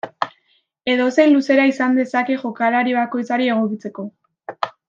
[0.93, 4.11] Edozein luzera izan dezake jokalari bakoitzari egokitzeko.